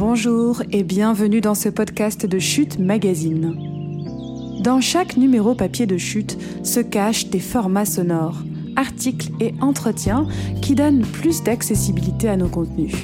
[0.00, 3.54] Bonjour et bienvenue dans ce podcast de Chute Magazine.
[4.62, 8.38] Dans chaque numéro papier de Chute se cachent des formats sonores,
[8.76, 10.26] articles et entretiens
[10.62, 12.94] qui donnent plus d'accessibilité à nos contenus.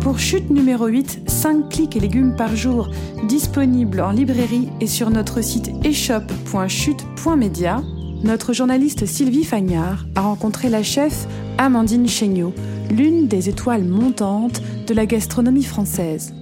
[0.00, 2.90] Pour Chute numéro 8, 5 clics et légumes par jour,
[3.28, 7.80] disponible en librairie et sur notre site eshop.chute.media,
[8.24, 11.28] notre journaliste Sylvie Fagnard a rencontré la chef
[11.62, 12.54] Amandine Chéniaud,
[12.90, 16.32] l'une des étoiles montantes de la gastronomie française.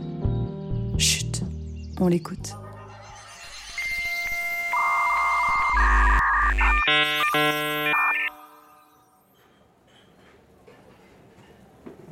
[0.96, 1.42] Chut,
[1.98, 2.54] on l'écoute.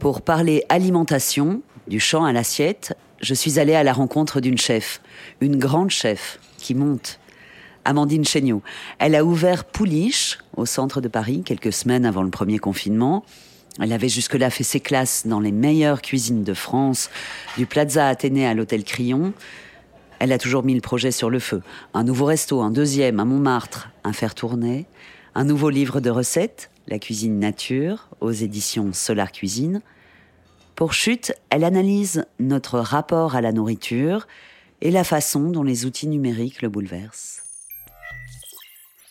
[0.01, 5.01] Pour parler alimentation, du champ à l'assiette, je suis allée à la rencontre d'une chef,
[5.41, 7.20] une grande chef, qui monte.
[7.86, 8.62] Amandine Chéniaud.
[8.98, 13.24] Elle a ouvert Pouliche, au centre de Paris, quelques semaines avant le premier confinement.
[13.80, 17.10] Elle avait jusque-là fait ses classes dans les meilleures cuisines de France,
[17.56, 19.32] du Plaza Athénée à l'hôtel Crillon.
[20.18, 21.62] Elle a toujours mis le projet sur le feu.
[21.95, 24.87] Un nouveau resto, un deuxième à Montmartre, un fer tourné,
[25.34, 29.80] un nouveau livre de recettes, La cuisine nature, aux éditions Solar Cuisine.
[30.74, 34.26] Pour Chute, elle analyse notre rapport à la nourriture
[34.80, 37.46] et la façon dont les outils numériques le bouleversent.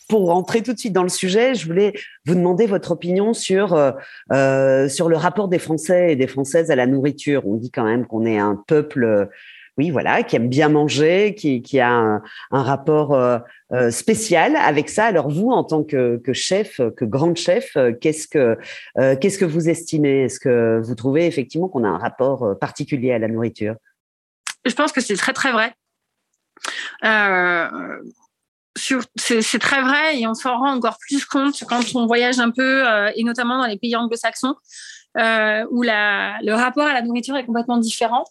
[0.08, 1.92] Pour rentrer tout de suite dans le sujet, je voulais
[2.26, 3.90] vous demander votre opinion sur euh,
[4.32, 7.44] euh, sur le rapport des Français et des Françaises à la nourriture.
[7.46, 9.24] On dit quand même qu'on est un peuple, euh,
[9.78, 13.42] oui, voilà, qui aime bien manger, qui, a un, rapport
[13.90, 15.04] spécial avec ça.
[15.04, 18.56] Alors vous, en tant que, que chef, que grande chef, qu'est-ce que
[19.16, 20.22] qu'est-ce que vous estimez?
[20.22, 23.74] Est-ce que vous trouvez effectivement qu'on a un rapport particulier à la nourriture?
[24.64, 25.74] Je pense que c'est très très vrai.
[28.76, 32.86] C'est très vrai et on s'en rend encore plus compte quand on voyage un peu
[32.86, 34.54] euh, et notamment dans les pays anglo-saxons
[35.18, 38.24] euh, où la, le rapport à la nourriture est complètement différent.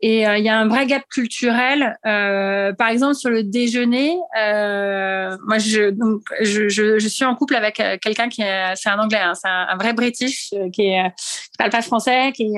[0.00, 1.96] Et euh, il y a un vrai gap culturel.
[2.04, 7.34] Euh, par exemple, sur le déjeuner, euh, moi, je, donc, je, je, je, suis en
[7.34, 11.10] couple avec quelqu'un qui est, c'est un anglais, hein, c'est un, vrai British qui, est,
[11.16, 12.52] qui parle pas français, qui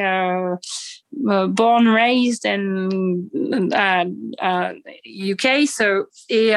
[1.16, 3.30] born, raised in
[3.72, 4.04] uh,
[4.42, 4.72] uh,
[5.04, 5.66] UK.
[5.66, 6.54] So, et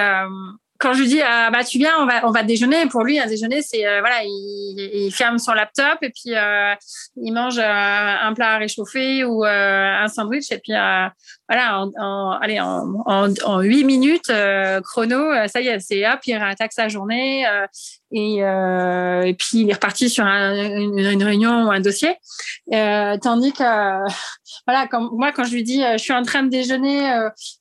[0.80, 3.20] quand je lui dis ah, bah tu viens on va on va déjeuner pour lui
[3.20, 6.74] un déjeuner c'est euh, voilà il, il, ferme son laptop et puis euh,
[7.18, 10.74] il mange euh, un plat à réchauffer ou un sandwich et puis
[11.50, 14.32] voilà en, en allez en, en, en 8 minutes
[14.84, 17.46] chrono ça y est c'est hop il attaque sa journée
[18.12, 22.16] et, et puis il est reparti sur un, une, une, réunion ou un dossier
[23.22, 23.64] tandis que
[24.68, 27.12] voilà comme moi quand je lui dis je suis en train de déjeuner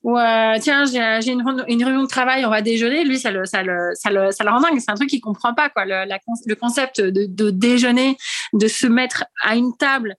[0.03, 0.17] ou
[0.61, 3.91] tiens j'ai une, une réunion de travail on va déjeuner lui, ça le, ça le,
[3.95, 4.79] ça le, ça le rend dingue.
[4.79, 5.85] C'est un truc qu'il comprend pas, quoi.
[5.85, 6.05] Le,
[6.45, 8.17] le concept de, de, déjeuner,
[8.53, 10.15] de se mettre à une table.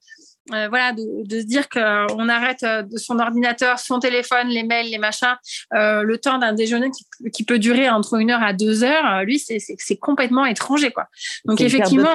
[0.51, 4.63] Euh, voilà, de, de, se dire qu'on arrête euh, de son ordinateur, son téléphone, les
[4.63, 5.37] mails, les machins,
[5.73, 9.05] euh, le temps d'un déjeuner qui, qui, peut durer entre une heure à deux heures,
[9.05, 11.07] euh, lui, c'est complètement étranger, quoi.
[11.45, 12.13] Donc effectivement,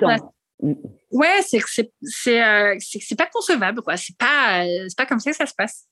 [1.13, 3.97] ouais, c'est c'est c'est c'est pas concevable, quoi.
[3.97, 5.87] C'est pas c'est pas comme ça que ça se passe.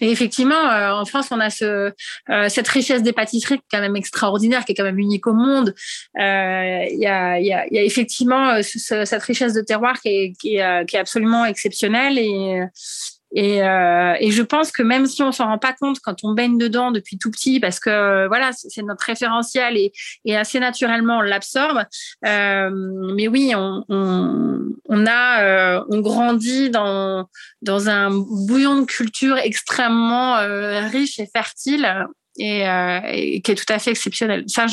[0.00, 1.92] Et effectivement, euh, en France, on a ce,
[2.30, 5.26] euh, cette richesse des pâtisseries qui est quand même extraordinaire, qui est quand même unique
[5.26, 5.74] au monde.
[6.18, 10.08] Euh, il y, a, y, a, y, a, effectivement ce, cette richesse de terroir qui
[10.08, 12.62] est, qui est, qui est absolument exceptionnelle et,
[13.34, 16.32] et, euh, et, je pense que même si on s'en rend pas compte quand on
[16.32, 19.92] baigne dedans depuis tout petit, parce que voilà, c'est notre référentiel et,
[20.24, 21.82] et, assez naturellement on l'absorbe.
[22.24, 22.70] Euh,
[23.16, 27.28] mais oui, on, on, on a, euh, on grandit dans
[27.62, 32.06] dans un bouillon de culture extrêmement euh, riche et fertile
[32.38, 34.44] et, euh, et, qui est tout à fait exceptionnel.
[34.46, 34.66] Ça,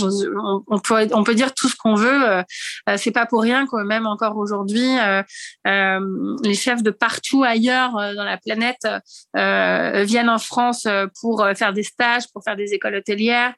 [0.67, 2.29] on, peut on peut dire tout ce qu'on veut.
[2.29, 2.43] Euh,
[2.89, 5.23] euh, c'est pas pour rien que même encore aujourd'hui, euh,
[5.67, 8.87] euh, les chefs de partout ailleurs dans la planète
[9.33, 10.87] viennent en France
[11.21, 13.53] pour faire des stages, pour faire des écoles hôtelières.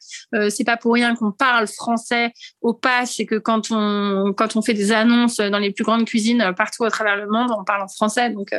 [0.50, 3.06] c'est pas pour rien qu'on parle français au pas.
[3.06, 6.84] C'est que quand on quand on fait des annonces dans les plus grandes cuisines partout
[6.84, 8.29] à travers le monde, on parle en français.
[8.29, 8.53] Donc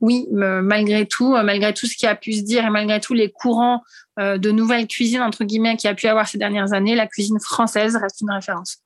[0.00, 3.30] oui, malgré tout, malgré tout ce qui a pu se dire et malgré tous les
[3.30, 3.82] courants
[4.20, 7.38] euh, de nouvelles cuisines, entre guillemets, qui a pu avoir ces dernières années, la cuisine
[7.40, 8.78] française reste une référence.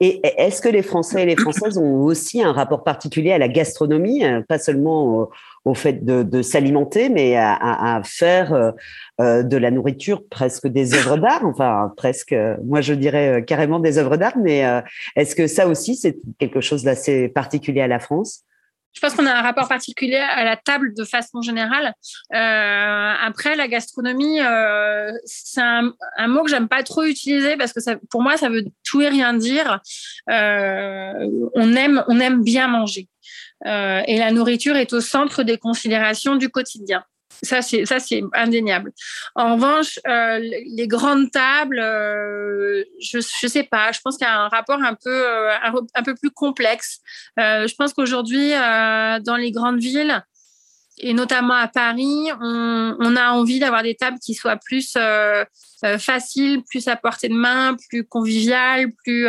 [0.00, 3.46] Et est-ce que les Français et les Françaises ont aussi un rapport particulier à la
[3.46, 5.30] gastronomie, euh, pas seulement
[5.64, 8.72] au, fait de, s'alimenter, mais à, faire
[9.20, 12.34] euh, de la nourriture presque des œuvres d'art, enfin presque,
[12.64, 14.64] moi je dirais carrément des œuvres d'art, mais
[15.14, 18.44] est-ce que ça aussi c'est quelque chose d'assez particulier à la France?
[18.92, 21.94] Je pense qu'on a un rapport particulier à la table de façon générale.
[22.34, 25.92] Euh, après, la gastronomie, euh, c'est un,
[26.28, 29.08] mot que j'aime pas trop utiliser parce que ça, pour moi, ça veut tout et
[29.08, 29.80] rien dire.
[30.30, 31.12] Euh,
[31.54, 33.08] on aime, on aime bien manger.
[33.64, 37.04] et la nourriture est au centre des considérations du quotidien.
[37.42, 38.92] Ça, c'est ça, c'est indéniable.
[39.34, 43.90] En revanche, euh, les grandes tables, euh, je je sais pas.
[43.92, 45.50] Je pense qu'il y a un rapport un peu euh,
[45.94, 47.00] un, peu plus complexe.
[47.36, 50.22] je pense qu'aujourd'hui, dans les grandes villes
[50.98, 54.96] et notamment à Paris, on, on a envie d'avoir des tables qui soient plus
[55.98, 59.26] faciles, plus à portée de main, plus conviviales, plus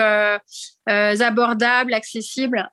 [0.85, 2.69] abordables, accessibles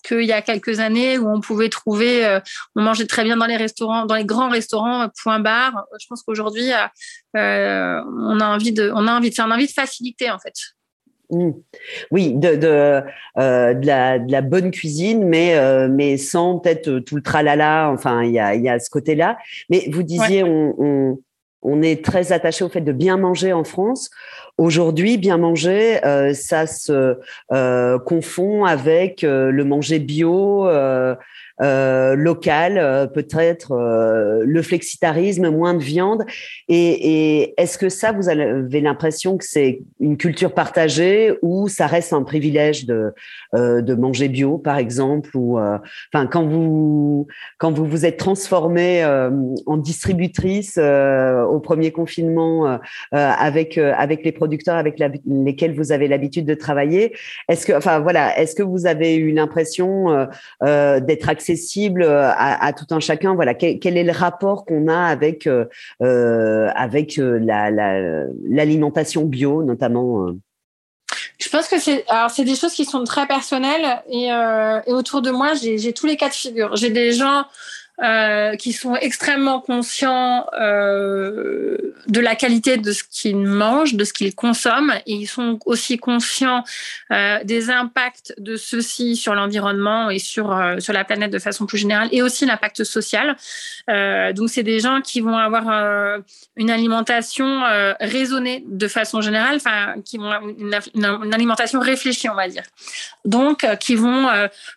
[0.00, 2.40] qu'il y a quelques années où on pouvait trouver, euh,
[2.76, 5.84] on mangeait très bien dans les restaurants, dans les grands restaurants, euh, point barre.
[6.00, 6.70] Je pense qu'aujourd'hui,
[7.36, 10.54] euh, on a envie de, on a envie, c'est un envie de facilité en fait.
[11.32, 11.50] Mmh.
[12.10, 13.02] Oui, de, de,
[13.36, 17.88] de, la, de, la, bonne cuisine, mais, mais sans peut-être tout le tralala.
[17.92, 19.38] Enfin, il y a, y a ce côté-là.
[19.68, 21.18] Mais vous disiez, on, on,
[21.62, 24.10] on, est très attaché au fait de bien manger en France.
[24.60, 27.16] Aujourd'hui, bien manger, euh, ça se
[27.50, 30.68] euh, confond avec euh, le manger bio,
[31.62, 33.74] local, peut-être
[34.46, 36.24] le flexitarisme, moins de viande.
[36.68, 42.14] Et, est-ce que ça, vous avez l'impression que c'est une culture partagée ou ça reste
[42.14, 43.12] un privilège de,
[43.94, 47.26] manger bio, par exemple ou enfin quand vous
[47.58, 49.04] quand vous vous êtes transformée
[49.66, 52.78] en distributrice au premier confinement
[53.12, 54.32] avec avec les
[54.68, 57.14] avec lesquels vous avez l'habitude de travailler,
[57.48, 60.26] est-ce que enfin voilà, est-ce que vous avez eu l'impression
[60.60, 63.34] d'être accessible euh, à, tout un chacun?
[63.34, 65.64] Voilà, quel, est le rapport qu'on a avec euh,
[66.02, 67.16] euh, avec
[68.48, 70.28] l'alimentation bio, notamment.
[71.38, 74.26] Je pense que c'est alors c'est des choses qui sont très personnelles et,
[74.86, 76.76] et autour de moi j'ai tous les cas de figure.
[76.76, 77.44] J'ai des gens
[78.02, 81.76] euh, qui sont extrêmement conscients euh,
[82.06, 85.98] de la qualité de ce qu'ils mangent, de ce qu'ils consomment, et ils sont aussi
[85.98, 86.64] conscients
[87.12, 91.76] euh, des impacts de ceci sur l'environnement et sur sur la planète de façon plus
[91.76, 93.36] générale, et aussi l'impact social.
[93.86, 96.20] Donc c'est des gens qui vont avoir
[96.56, 97.62] une alimentation
[98.00, 102.62] raisonnée de façon générale, enfin qui vont une, une, alimentation réfléchie, on va dire.
[103.26, 104.28] Donc qui vont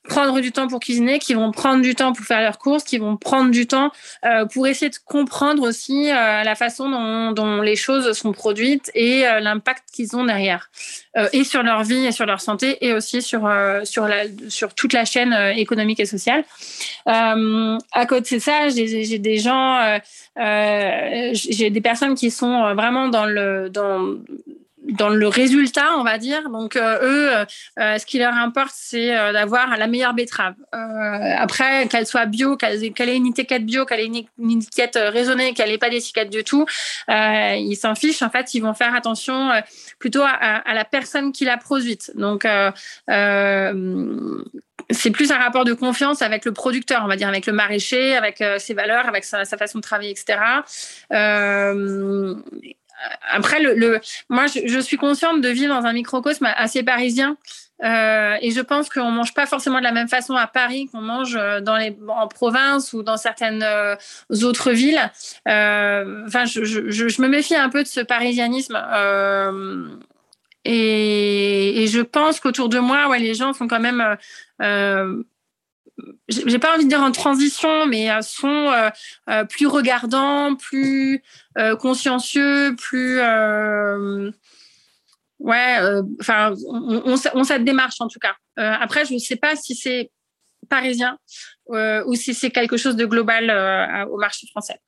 [0.09, 2.97] prendre du temps pour cuisiner, qui vont prendre du temps pour faire leurs courses, qui
[2.97, 3.91] vont prendre du temps
[4.25, 9.27] euh, pour essayer de comprendre aussi euh, la façon dont, les choses sont produites et
[9.27, 10.69] euh, l'impact qu'ils ont derrière,
[11.31, 13.49] et sur leur vie et sur leur santé, et aussi sur
[13.83, 16.43] sur la sur toute la chaîne économique et sociale.
[17.05, 19.99] à côté de ça, j'ai des gens,
[20.35, 24.17] j'ai des personnes qui sont vraiment dans le dans
[24.89, 26.49] dans le résultat, on va dire.
[26.49, 27.45] Donc euh, eux, euh,
[27.79, 30.55] euh, ce qui leur importe, c'est d'avoir la meilleure betterave.
[30.71, 35.69] après, qu'elle soit bio, qu'elle ait une étiquette bio, qu'elle ait une, étiquette raisonnée, qu'elle
[35.69, 36.65] n'ait pas d'étiquette du tout,
[37.09, 38.21] ils s'en fichent.
[38.21, 39.51] En fait, ils vont faire attention
[39.99, 42.11] plutôt à, la personne qui l'a produite.
[42.15, 42.47] Donc
[44.89, 48.15] c'est plus un rapport de confiance avec le producteur, on va dire, avec le maraîcher,
[48.15, 50.39] avec ses valeurs, avec sa, sa, façon de travailler, etc.
[51.11, 52.35] Euh,
[53.31, 57.37] après, le, moi, je, suis consciente de vivre dans un microcosme assez parisien.
[57.83, 61.01] Euh, et je pense qu'on mange pas forcément de la même façon à Paris qu'on
[61.01, 61.59] mange euh,
[62.07, 63.95] en province ou dans certaines euh,
[64.43, 65.11] autres villes.
[65.45, 68.81] Enfin, je, je, me méfie un peu de ce parisianisme.
[70.65, 74.17] Et, et, je pense qu'autour de moi, ouais, les gens sont quand même
[76.27, 78.89] j'ai pas envie de dire en transition, mais euh, sont euh,
[79.29, 81.23] euh, plus regardants, plus
[81.79, 83.19] consciencieux, plus
[85.39, 85.77] ouais,
[86.19, 88.35] enfin, on, on, cette démarche en tout cas.
[88.55, 90.11] après, je ne sais pas si c'est
[90.69, 91.17] parisien
[91.67, 93.51] ou si c'est quelque chose de global
[94.09, 94.79] au marché français.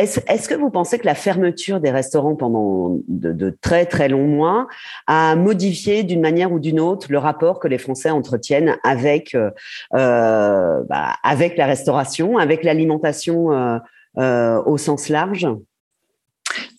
[0.00, 4.66] Est-ce que vous pensez que la fermeture des restaurants pendant de, très très longs mois
[5.06, 9.50] a modifié d'une manière ou d'une autre le rapport que les Français entretiennent avec euh,
[9.94, 13.52] euh, bah, la restauration, avec l'alimentation
[14.16, 15.46] euh, au sens large?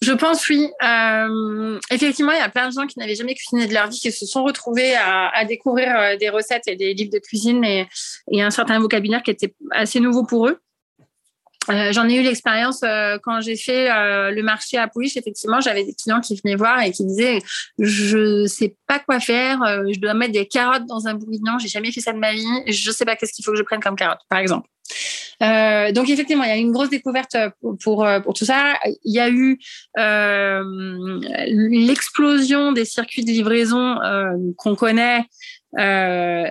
[0.01, 0.67] Je pense oui.
[1.91, 4.11] effectivement, il y a plein de gens qui n'avaient jamais cuisiné de leur vie qui
[4.11, 7.87] se sont retrouvés à, découvrir des recettes et des livres de cuisine et,
[8.31, 10.59] et, un certain vocabulaire qui était assez nouveau pour eux.
[11.69, 15.15] Euh, j'en ai eu l'expérience euh, quand j'ai fait euh, le marché à Pouliche.
[15.17, 17.39] Effectivement, j'avais des clients qui venaient voir et qui disaient
[17.77, 19.59] je sais pas quoi faire.
[19.91, 21.59] je dois mettre des carottes dans un bourguignon.
[21.59, 22.45] J'ai jamais fait ça de ma vie.
[22.67, 24.67] Je sais pas qu'est-ce qu'il faut que je prenne comme carotte, par exemple.
[25.41, 28.73] Euh, donc effectivement, il y a eu une grosse découverte pour, pour, pour tout ça.
[29.03, 29.59] Il y a eu
[29.97, 30.63] euh,
[31.47, 35.25] l'explosion des circuits de livraison euh, qu'on connaît.
[35.79, 36.45] Euh,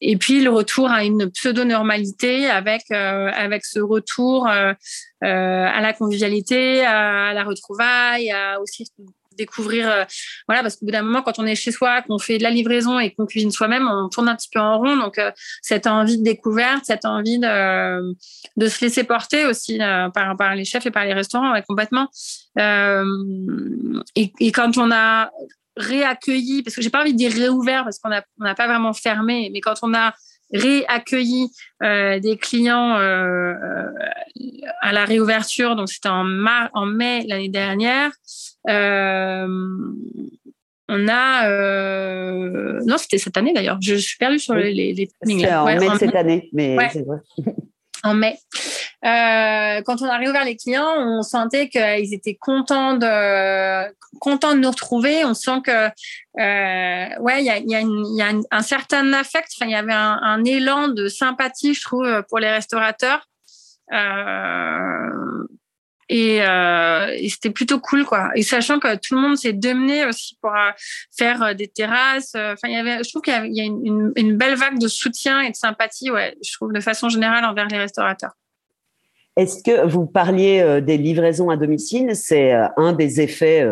[0.00, 4.74] et puis le retour à une pseudo-normalité avec euh, avec ce retour à
[5.80, 8.86] la convivialité, à, la retrouvaille, à aussi
[9.36, 10.04] découvrir, euh,
[10.48, 12.50] voilà, parce qu'au bout d'un moment, quand on est chez soi, qu'on fait de la
[12.50, 14.96] livraison et qu'on cuisine soi-même, on tourne un petit peu en rond.
[14.96, 15.30] Donc, euh,
[15.62, 18.14] cette envie de découverte, cette envie de,
[18.56, 22.08] de se laisser porter aussi euh, par, par les chefs et par les restaurants, complètement.
[22.56, 25.30] Et, et, quand on a
[25.76, 28.92] réaccueilli, parce que j'ai pas envie de dire réouvert, parce qu'on n'a on pas vraiment
[28.92, 30.14] fermé, mais quand on a
[30.52, 31.50] réaccueilli
[31.82, 33.54] euh, des clients euh,
[34.80, 36.26] à la réouverture, donc c'était en,
[36.72, 38.12] en mai l'année dernière.
[38.68, 39.46] Euh,
[40.88, 43.78] on a euh, non c'était cette année d'ailleurs.
[43.80, 45.08] Je suis perdue sur les, les,
[45.50, 47.18] en mai de cette année mais c'est vrai
[48.04, 48.38] en mai.
[49.04, 54.60] Euh, quand on a réouvert les clients, on sentait qu'ils étaient contents de contents de
[54.60, 55.24] nous retrouver.
[55.24, 59.48] On sent que euh, ouais, il y a, y a, y a un, certain affect.
[59.56, 63.26] Enfin, il y avait un, un, élan de sympathie, je trouve, pour les restaurateurs.
[63.92, 65.46] Euh,
[66.08, 68.30] et, euh, et c'était plutôt cool quoi.
[68.34, 70.70] Et sachant que tout le monde s'est demené aussi pour euh,
[71.16, 74.56] faire euh, des terrasses enfin il y avait je trouve qu'il y a, une, belle
[74.56, 78.32] vague de soutien et de sympathie ouais je trouve de façon générale envers les restaurateurs.
[79.36, 82.14] Est-ce que vous parliez des livraisons à domicile?
[82.14, 83.66] C'est un des effets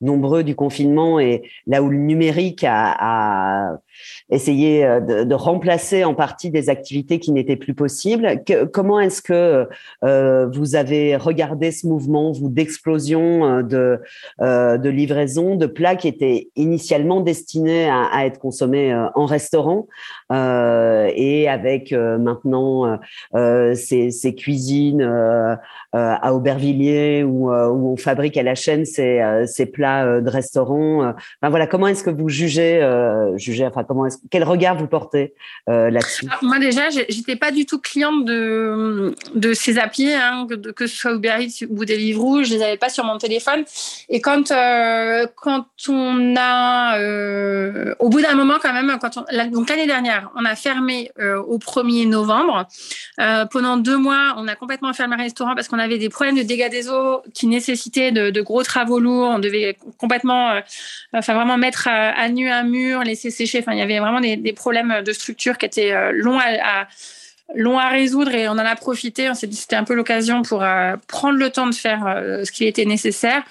[0.00, 3.76] nombreux du confinement et là où le numérique a
[4.30, 8.42] essayé euh, de, remplacer en partie des activités qui n'étaient plus possibles.
[8.72, 9.68] Comment est-ce que
[10.04, 14.00] euh, vous avez regardé ce mouvement, d'explosion euh, de,
[14.40, 19.86] de livraison de plats qui étaient initialement destinés à, être consommés en restaurant
[20.30, 22.98] et avec maintenant
[23.32, 25.02] ces, cuisines
[25.92, 31.00] à Aubervilliers où, où, on fabrique à la chaîne ces, ces plats de restaurant.
[31.00, 32.80] Enfin, voilà, comment est-ce que vous jugez,
[33.36, 33.83] jugez enfin,
[34.30, 35.34] quel regard vous portez
[35.68, 36.26] euh, là-dessus?
[36.30, 39.14] Ah, Moi déjà, j'étais pas du tout cliente de
[39.54, 43.04] ces applis, hein, que, ce soit Uber Eats ou Deliveroo, je les avais pas sur
[43.04, 43.64] mon téléphone.
[44.08, 48.96] Et quand euh, quand on a, euh, au bout d'un moment quand même,
[49.50, 52.66] donc l'année dernière, on a fermé au 1er novembre.
[53.50, 56.42] pendant deux mois, on a complètement fermé le restaurant parce qu'on avait des problèmes de
[56.42, 59.28] dégâts des eaux qui nécessitaient de, de gros travaux lourds.
[59.28, 60.60] On devait complètement,
[61.12, 63.60] enfin vraiment mettre à, à nu un mur, laisser sécher.
[63.60, 66.86] Enfin, il y avait vraiment des, problèmes de structure qui étaient euh, longs à, à
[67.78, 69.28] à résoudre et on en a profité.
[69.28, 72.44] On s'est dit c'était un peu l'occasion pour euh, prendre le temps de faire euh,
[72.44, 73.42] ce qui était nécessaire.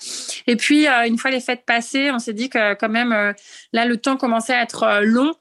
[0.47, 3.33] Et puis une fois les fêtes passées, on s'est dit que quand même
[3.71, 5.33] là le temps commençait à être long.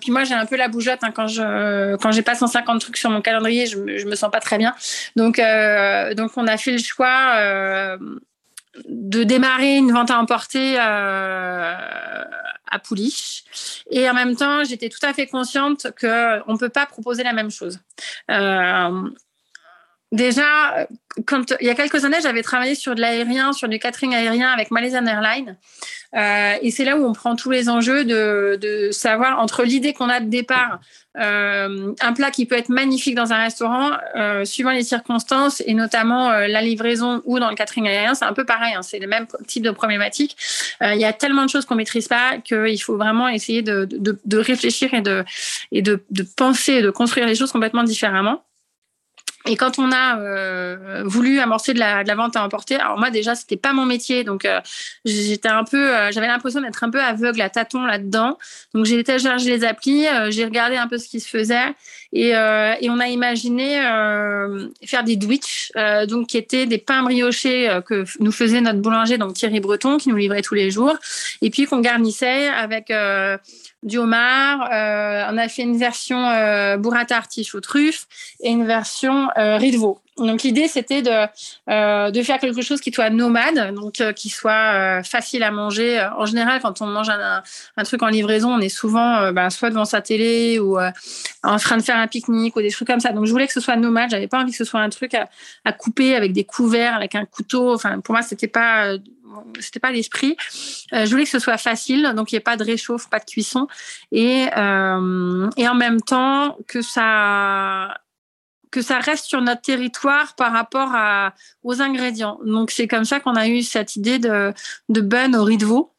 [0.00, 2.96] puis moi j'ai un peu la bougeotte hein, quand je quand j'ai pas 150 trucs
[2.96, 4.74] sur mon calendrier, je je me sens pas très bien.
[5.16, 5.40] Donc
[6.16, 7.98] donc on a fait le choix
[8.88, 11.74] de démarrer une vente à emporter euh,
[12.66, 13.44] à Pouliche.
[13.90, 17.32] Et en même temps, j'étais tout à fait consciente qu'on ne peut pas proposer la
[17.32, 17.78] même chose.
[18.30, 19.10] Euh,
[20.16, 20.88] déjà,
[21.26, 24.50] quand, il y a quelques années, j'avais travaillé sur de l'aérien, sur du catering aérien
[24.50, 25.56] avec Malaysian Airlines.
[26.14, 29.92] Euh, et c'est là où on prend tous les enjeux de, de savoir entre l'idée
[29.92, 30.80] qu'on a de départ,
[31.18, 35.74] euh, un plat qui peut être magnifique dans un restaurant, euh, suivant les circonstances et
[35.74, 38.74] notamment euh, la livraison ou dans le catering aérien, c'est un peu pareil.
[38.74, 40.36] Hein, c'est le même type de problématique.
[40.82, 43.86] Euh, il y a tellement de choses qu'on maîtrise pas qu'il faut vraiment essayer de,
[43.90, 45.24] de, de réfléchir et de
[45.72, 46.02] et de,
[46.36, 48.42] penser, de construire les choses complètement différemment.
[49.46, 52.98] Et quand on a euh, voulu amorcer de la, de la, vente à emporter, alors
[52.98, 54.60] moi déjà c'était pas mon métier, donc euh,
[55.04, 58.38] j'étais un peu, euh, j'avais l'impression d'être un peu aveugle à tâtons là-dedans.
[58.74, 61.74] Donc j'ai téléchargé les applis, euh, j'ai regardé un peu ce qui se faisait
[62.12, 63.76] et, euh, et on a imaginé
[64.84, 65.72] faire des Dwitch,
[66.08, 70.08] donc qui étaient des pains briochés que nous faisait notre boulanger, donc Thierry Breton, qui
[70.08, 70.96] nous livrait tous les jours,
[71.42, 72.92] et puis qu'on garnissait avec
[73.86, 74.68] du homard.
[74.72, 78.06] Euh, on a fait une version euh, burrata artichaut truffe
[78.40, 80.00] et une version euh, riz de veau.
[80.18, 81.26] Donc l'idée c'était de
[81.68, 85.50] euh, de faire quelque chose qui soit nomade, donc euh, qui soit euh, facile à
[85.50, 86.00] manger.
[86.16, 87.42] En général, quand on mange un,
[87.76, 91.76] un truc en livraison, on est souvent ben, soit devant sa télé ou en train
[91.76, 93.12] de faire un pique-nique ou des trucs comme ça.
[93.12, 94.10] Donc je voulais que ce soit nomade.
[94.10, 95.28] J'avais pas envie que ce soit un truc à,
[95.66, 97.74] à couper avec des couverts, avec un couteau.
[97.74, 98.94] Enfin pour moi c'était pas
[99.60, 100.36] c'était pas l'esprit.
[100.92, 103.18] Euh, je voulais que ce soit facile, donc il n'y ait pas de réchauffe, pas
[103.18, 103.66] de cuisson,
[104.12, 107.98] et euh, et en même temps que ça
[108.70, 112.38] que ça reste sur notre territoire par rapport à, aux ingrédients.
[112.44, 114.52] Donc c'est comme ça qu'on a eu cette idée de
[114.88, 115.92] de bun au riz de veau.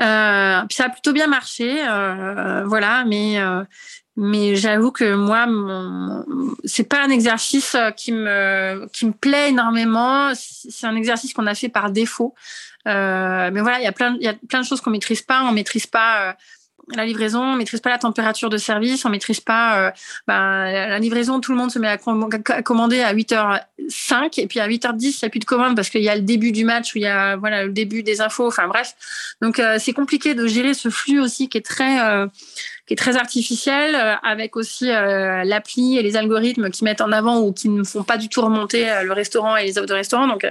[0.00, 1.82] Euh, puis ça a plutôt bien marché,
[2.64, 3.38] voilà, mais
[4.20, 5.46] mais j'avoue que moi,
[6.64, 10.32] c'est pas un exercice qui me qui me plaît énormément.
[10.34, 12.34] C'est un exercice qu'on a fait par défaut.
[12.86, 15.22] Euh, mais voilà, il y a plein il y a plein de choses qu'on maîtrise
[15.22, 15.42] pas.
[15.42, 16.36] On maîtrise pas
[16.96, 19.90] la livraison, on maîtrise pas la température de service, on maîtrise pas euh,
[20.26, 21.98] ben, la livraison, tout le monde se met à,
[22.62, 26.02] commander à 8h05 et puis à 8h10, il n'y a plus de commande parce qu'il
[26.02, 28.46] y a le début du match où il y a voilà le début des infos,
[28.46, 28.94] enfin bref.
[29.40, 32.26] Donc euh, c'est compliqué de gérer ce flux aussi qui est très euh,
[32.92, 37.68] est très artificiel avec aussi l'appli et les algorithmes qui mettent en avant ou qui
[37.68, 40.28] ne font pas du tout remonter le restaurant et les offres de.
[40.28, 40.42] Donc,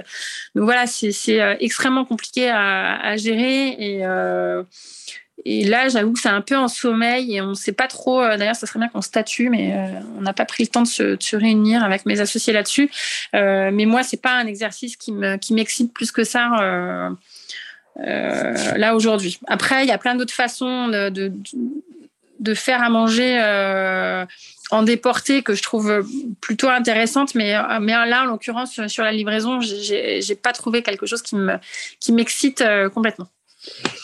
[0.54, 4.04] donc voilà, c'est extrêmement compliqué à, gérer et
[5.44, 8.20] et là, j'avoue que c'est un peu en sommeil et on ne sait pas trop.
[8.20, 10.82] Euh, d'ailleurs, ça serait bien qu'on statue, mais euh, on n'a pas pris le temps
[10.82, 12.90] de se, réunir avec mes associés là-dessus.
[13.34, 17.10] Euh, mais moi, c'est pas un exercice qui me m'excite plus que ça.
[17.96, 19.38] là aujourd'hui.
[19.46, 21.32] Après, il y a plein d'autres façons de,
[22.54, 23.38] faire à manger
[24.70, 26.04] en déporté que je trouve
[26.40, 31.22] plutôt intéressante, mais, mais là, en l'occurrence, sur la livraison, j'ai pas trouvé quelque chose
[31.22, 31.54] qui me
[32.00, 33.28] qui m'excite complètement.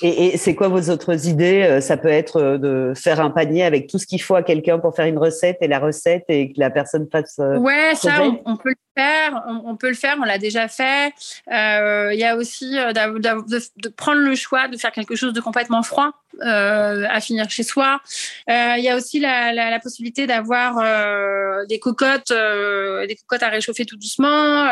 [0.02, 3.64] Et, c'est quoi vos autres idées euh, Ça peut être euh, de faire un panier
[3.64, 6.52] avec tout ce qu'il faut à quelqu'un pour faire une recette et la recette et
[6.52, 7.38] que la personne fasse.
[7.38, 9.42] Euh, ouais, ça, on, peut le faire.
[9.64, 10.16] On, peut le faire.
[10.20, 11.12] On l'a déjà fait.
[11.48, 16.12] Il y a aussi de, prendre le choix de faire quelque chose de complètement froid
[16.42, 18.00] à finir chez soi.
[18.48, 24.68] Il y a aussi la, possibilité d'avoir des cocottes, des cocottes à réchauffer tout doucement.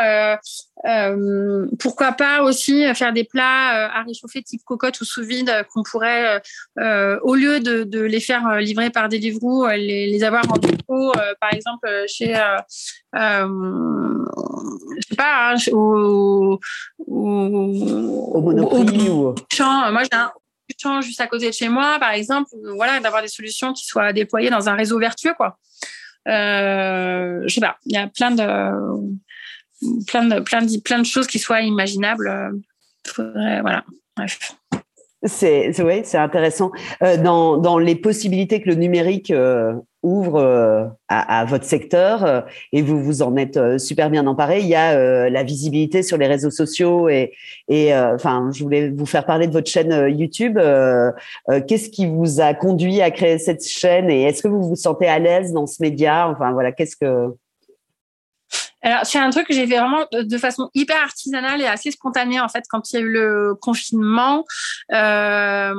[1.79, 6.41] Pourquoi pas aussi faire des plats à réchauffer type cocotte ou sous vide qu'on pourrait,
[6.79, 10.57] euh, au lieu de, les faire euh, livrer par des livreaux, euh, les, avoir en
[10.57, 12.33] dépôt, par exemple chez,
[13.13, 13.47] je
[15.07, 16.59] sais pas, hein, au,
[16.99, 19.91] au, Monoprix ou champ.
[19.91, 20.31] Moi, j'ai un
[20.81, 22.49] champ juste à côté de chez moi, par exemple.
[22.75, 25.57] Voilà, d'avoir des solutions qui soient déployées dans un réseau vertueux, quoi.
[26.25, 28.43] je sais pas, il y a plein de
[30.07, 32.31] plein de plein de plein de choses qui soient imaginables.
[33.07, 33.83] Faudrait, voilà.
[34.15, 34.55] Bref.
[35.25, 36.71] C'est ouais, c'est intéressant.
[37.01, 39.73] Euh, dans, dans, les possibilités que le numérique euh,
[40.03, 44.67] ouvre euh, à, à, votre secteur, et vous vous en êtes super bien emparé, il
[44.67, 47.33] y a la visibilité sur les réseaux sociaux et,
[47.67, 50.59] et enfin, je voulais vous faire parler de votre chaîne YouTube.
[51.67, 55.07] qu'est-ce qui vous a conduit à créer cette chaîne et est-ce que vous vous sentez
[55.07, 56.29] à l'aise dans ce média?
[56.29, 57.33] Enfin voilà, qu'est-ce que
[58.85, 62.39] alors, c'est un truc que j'ai fait vraiment de façon hyper artisanale et assez spontanée,
[62.39, 64.45] en fait, quand il y a eu le confinement.
[64.93, 65.73] Euh,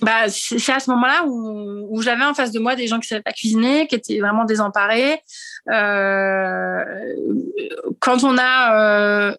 [0.00, 3.22] bah, c'est à ce moment-là où, j'avais en face de moi des gens qui savaient
[3.22, 5.20] pas cuisiner, qui étaient vraiment désemparés.
[5.70, 6.84] Euh,
[8.00, 9.36] quand on a euh,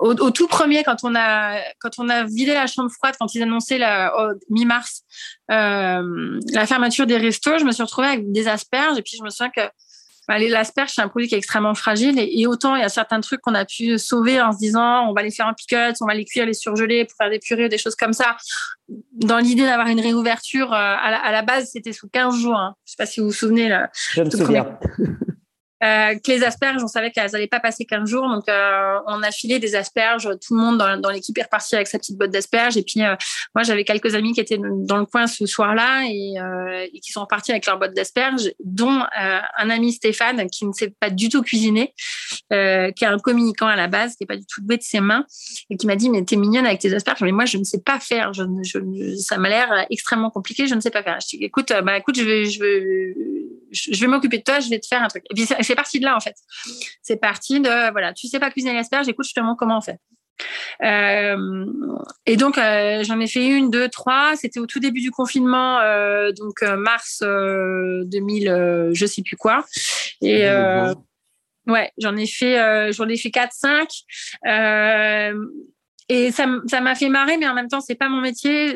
[0.00, 3.42] au, tout premier, quand on a quand on a vidé la chambre froide, quand ils
[3.42, 4.12] annonçaient la
[4.48, 5.02] mi-mars
[5.50, 9.22] euh, la fermeture des restos, je me suis retrouvée avec des asperges et puis je
[9.22, 9.60] me souviens que
[10.28, 13.40] L'asperge, c'est un produit qui est extrêmement fragile et, autant il y a certains trucs
[13.40, 16.14] qu'on a pu sauver en se disant on va les faire en pickles, on va
[16.14, 18.36] les cuire, les surgeler pour faire des purées, des choses comme ça.
[19.12, 22.56] Dans l'idée d'avoir une réouverture, euh, à la, base, c'était sous 15 jours.
[22.56, 22.74] Hein.
[22.84, 23.68] Je ne sais pas si vous vous souvenez.
[23.68, 24.78] Là, Je me souviens.
[25.82, 28.28] Euh, que les asperges, on savait qu'elles n'allaient pas passer 15 jours.
[28.28, 30.28] Donc, euh, on a filé des asperges.
[30.40, 32.76] Tout le monde dans, l'équipe est reparti avec sa petite botte d'asperges.
[32.76, 33.16] Et puis, euh,
[33.54, 37.10] moi, j'avais quelques amis qui étaient dans le coin ce soir-là et, euh, et, qui
[37.10, 41.10] sont repartis avec leur botte d'asperges, dont euh, un ami Stéphane qui ne sait pas
[41.10, 41.92] du tout cuisiner,
[42.50, 45.00] qui est un communicant à la base, qui n'est pas du tout doué de ses
[45.00, 45.24] mains
[45.70, 47.22] et qui m'a dit, mais t'es mignonne avec tes asperges.
[47.22, 48.32] Mais moi, je ne sais pas faire.
[48.32, 50.66] Je, je, ça m'a l'air extrêmement compliqué.
[50.66, 51.18] Je ne sais pas faire.
[51.20, 53.24] Je dis, écoute, bah, écoute, je vais, je vais,
[53.70, 54.60] je vais m'occuper de toi.
[54.60, 55.24] Je vais te faire un truc.
[55.30, 56.36] Et puis, c'est parti de là en fait.
[57.02, 59.82] C'est parti de voilà, tu sais pas cuisiner l'asperge, écoute, je te montre comment on
[59.82, 59.98] fait.
[60.82, 61.66] Euh,
[62.26, 64.34] et donc euh, j'en ai fait une, deux, trois.
[64.36, 69.64] C'était au tout début du confinement, euh, donc mars 2000, je sais plus quoi.
[70.20, 70.46] Et
[71.66, 73.88] ouais, j'en ai fait, j'en ai fait quatre, cinq.
[76.08, 78.74] Et ça, ça m'a fait marrer, mais en même temps, c'est pas mon métier.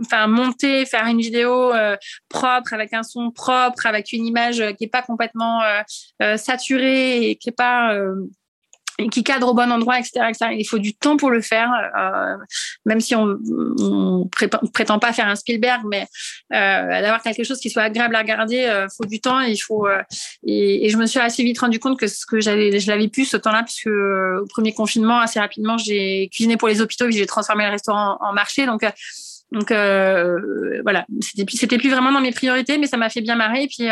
[0.00, 1.96] enfin, monter, faire une vidéo euh,
[2.28, 5.80] propre, avec un son propre, avec une image qui est pas complètement euh,
[6.22, 7.96] euh, saturée et qui est pas
[9.08, 12.36] qui cadre au bon endroit, etc., Il faut du temps pour le faire, euh,
[12.84, 16.06] même si on, ne prétend pas faire un Spielberg, mais
[16.52, 19.40] euh, d'avoir quelque chose qui soit agréable à regarder, euh, faut du temps.
[19.66, 19.88] Faut
[20.46, 23.24] et, je me suis assez vite rendu compte que ce que j'avais, je l'avais pu
[23.24, 27.26] ce temps-là, puisque au premier confinement, assez rapidement, j'ai cuisiné pour les hôpitaux et j'ai
[27.26, 28.66] transformé le restaurant en, marché.
[28.66, 28.82] Donc
[30.82, 33.64] voilà, c'était c'était plus vraiment dans mes priorités, mais ça m'a fait bien marrer.
[33.64, 33.88] Et puis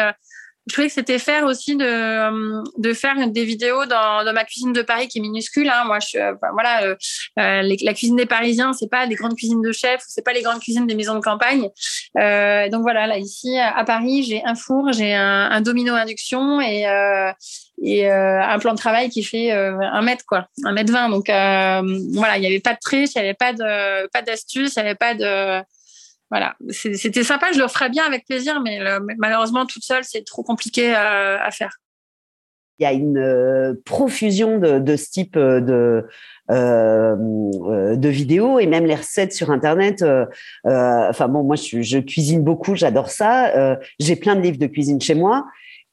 [0.68, 4.72] je trouvais que c'était faire aussi de, de faire des vidéos dans, dans ma cuisine
[4.72, 5.68] de Paris qui est minuscule.
[5.68, 5.84] Hein.
[5.86, 6.18] Moi, je,
[6.52, 6.96] voilà,
[7.36, 10.60] la cuisine des Parisiens, c'est pas les grandes cuisines de chefs, c'est pas les grandes
[10.60, 11.70] cuisines des maisons de campagne.
[12.14, 16.84] donc voilà, là ici à Paris, j'ai un four, j'ai un, un, domino induction et
[17.80, 21.08] et un plan de travail qui fait un mètre quoi, un mètre vingt.
[21.08, 24.74] Donc voilà, il n'y avait pas de triche, il n'y avait pas de pas d'astuce,
[24.76, 25.64] il n'y avait pas de
[26.30, 28.80] voilà, c'était sympa, je le ferais bien avec plaisir, mais
[29.16, 31.78] malheureusement, toute seule, c'est trop compliqué à, faire.
[32.78, 36.06] Il y a une euh, profusion de, ce type euh, de,
[36.50, 40.04] euh, de vidéos et même les recettes sur Internet.
[40.64, 43.78] enfin bon, moi, je cuisine beaucoup, j'adore ça.
[43.98, 45.46] J'ai plein de livres de cuisine chez moi.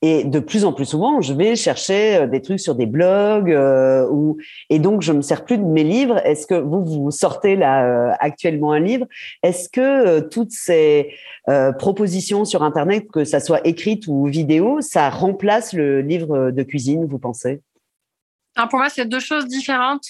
[0.07, 3.51] Et de plus en plus souvent, je vais chercher euh, des trucs sur des blogs
[3.51, 4.37] euh, ou
[4.69, 6.17] et donc je me sers plus de mes livres.
[6.23, 9.07] Est-ce que vous vous sortez là euh, actuellement un livre?
[9.41, 11.15] Est-ce que toutes ces
[11.79, 17.07] propositions sur internet, que ça soit écrite ou vidéo, ça remplace le livre de cuisine
[17.07, 17.61] Vous pensez?
[18.55, 20.05] Alors pour moi, c'est deux choses différentes.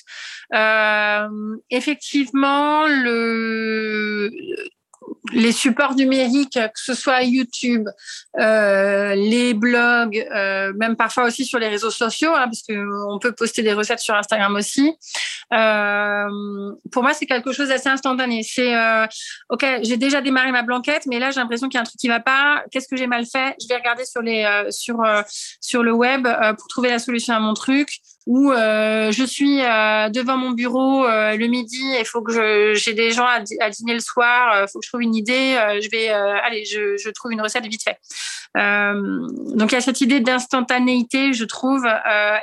[1.69, 4.29] effectivement, le
[5.33, 7.87] les supports numériques, que ce soit YouTube,
[8.39, 13.31] euh, les blogs, euh, même parfois aussi sur les réseaux sociaux, hein, parce qu'on peut
[13.31, 14.93] poster des recettes sur Instagram aussi.
[15.53, 18.43] Euh, pour moi, c'est quelque chose d'assez instantané.
[18.43, 19.05] C'est euh,
[19.49, 21.99] ok, j'ai déjà démarré ma blanquette, mais là j'ai l'impression qu'il y a un truc
[21.99, 22.63] qui va pas.
[22.71, 23.55] Qu'est-ce que j'ai mal fait?
[23.61, 24.97] Je vais regarder sur les euh, sur
[25.61, 30.09] sur le web pour trouver la solution à mon truc où euh, je suis euh,
[30.09, 33.99] devant mon bureau euh, le midi, il faut que j'ai des gens à, dîner le
[33.99, 37.41] soir, il faut que je trouve une idée, je vais, allez, je, je, trouve une
[37.41, 37.97] recette vite fait.
[38.55, 41.85] donc il y a cette idée d'instantanéité, je trouve,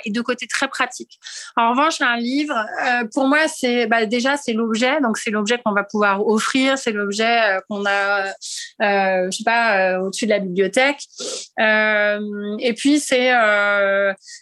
[0.04, 1.18] et de côté très pratique.
[1.56, 2.54] En revanche, un livre,
[3.12, 6.92] pour moi, c'est bah, déjà c'est l'objet, donc c'est l'objet qu'on va pouvoir offrir, c'est
[6.92, 8.26] l'objet qu'on a,
[8.80, 11.00] je sais pas, au-dessus de la bibliothèque,
[11.58, 13.32] et puis c'est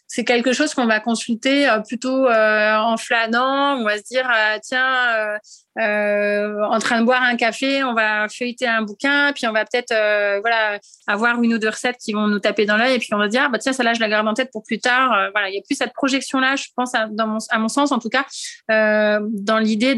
[0.07, 3.77] c'est quelque chose qu'on va consulter euh, plutôt euh, en flânant.
[3.77, 5.38] On va se dire euh, tiens,
[5.77, 9.95] en train de boire un café, on va feuilleter un bouquin, puis on va peut-être
[10.40, 13.19] voilà avoir une ou deux recettes qui vont nous taper dans l'œil, et puis on
[13.19, 15.31] va dire ah, bah tiens celle-là je la garde en tête pour plus tard.
[15.33, 17.93] voilà, il y a plus cette projection là, je pense à, mon, à mon sens
[17.93, 18.27] en tout cas,
[18.69, 19.95] dans l'idée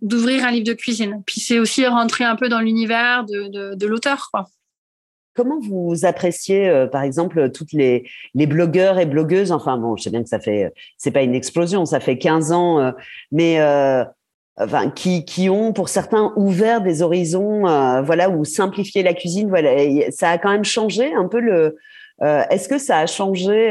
[0.00, 1.22] d'ouvrir un livre de cuisine.
[1.26, 4.30] Puis c'est aussi rentrer un peu dans l'univers de l'auteur.
[5.34, 10.10] Comment vous appréciez, euh, par exemple, toutes les, blogueurs et blogueuses Enfin, bon, je sais
[10.10, 12.92] bien que ça fait, c'est pas une explosion, ça fait 15 ans, euh,
[13.32, 14.04] mais euh,
[14.56, 17.62] enfin, qui, qui ont, pour certains, ouvert des horizons,
[18.02, 19.48] voilà, ou simplifié la cuisine.
[19.48, 19.70] Voilà,
[20.10, 21.76] ça a quand même changé un peu le.
[22.20, 23.70] Est-ce que ça a changé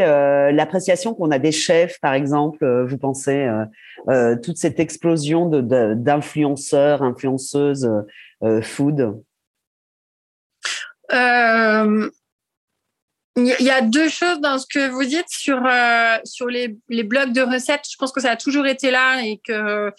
[0.51, 3.47] l'appréciation qu'on a des chefs, par exemple Vous pensez
[4.43, 7.89] toute cette explosion de d'influenceurs, influenceuses
[8.61, 9.11] food euh,
[13.35, 17.03] il y a deux choses dans ce que vous dites sur euh, sur les, les
[17.03, 17.85] blogs de recettes.
[17.91, 19.91] Je pense que ça a toujours été là et que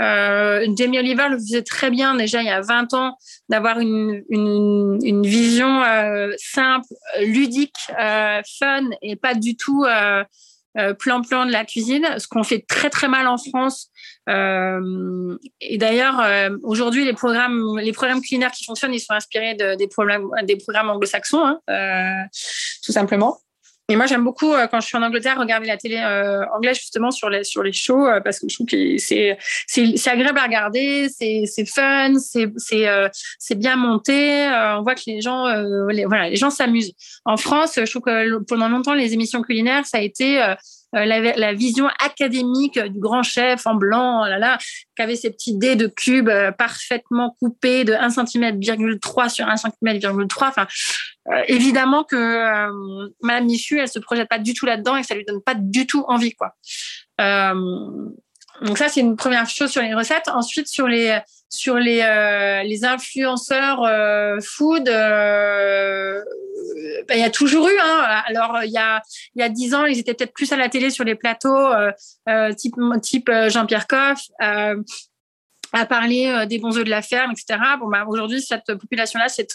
[0.00, 3.16] euh, Jamie Oliver le faisait très bien déjà il y a 20 ans
[3.48, 6.88] d'avoir une, une, vision euh, simple,
[7.20, 9.84] ludique, euh, fun et pas du tout
[10.98, 12.06] plan-plan de la cuisine.
[12.18, 13.90] Ce qu'on fait très très mal en France
[14.28, 19.54] euh, et d'ailleurs, euh, aujourd'hui, les programmes, les programmes culinaires qui fonctionnent, ils sont inspirés
[19.54, 22.22] de, des, programmes, des programmes anglo-saxons, hein, euh,
[22.84, 23.38] tout simplement.
[23.90, 25.98] Et moi, j'aime beaucoup quand je suis en Angleterre regarder la télé
[26.54, 30.38] anglaise justement sur les sur les shows parce que je trouve que c'est c'est agréable
[30.38, 32.86] à regarder, c'est c'est fun, c'est c'est
[33.38, 34.48] c'est bien monté.
[34.78, 35.46] on voit que les gens
[35.88, 36.92] les, voilà les gens s'amusent.
[37.24, 40.40] En France, je trouve que pendant longtemps les émissions culinaires ça a été
[40.96, 44.58] euh, la, vision académique du grand chef en blanc, oh là là,
[44.96, 49.48] qui avait ces petits dés de cubes euh, parfaitement coupés de 1 cm, 3 sur
[49.48, 50.48] 1 cm, 3.
[50.48, 50.66] Enfin,
[51.30, 52.68] euh, évidemment que
[53.22, 55.54] Madame Michu, elle se projette pas du tout là-dedans et que ça lui donne pas
[55.54, 56.54] du tout envie, quoi.
[58.62, 60.28] Donc ça, c'est une première chose sur les recettes.
[60.28, 61.18] Ensuite, sur les
[61.48, 66.22] sur les, euh, les influenceurs euh, food, euh,
[67.08, 67.76] ben, il y a toujours eu.
[67.82, 68.22] Hein.
[68.26, 69.02] Alors, il y a
[69.34, 71.70] il y a dix ans, ils étaient peut-être plus à la télé sur les plateaux,
[72.56, 74.20] type type Jean-Pierre Coff.
[75.72, 77.58] à parler des bons œufs de la ferme, etc.
[77.78, 79.48] Bon, bah, aujourd'hui, cette population-là, c'est